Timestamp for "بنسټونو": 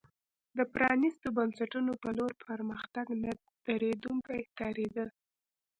1.37-1.91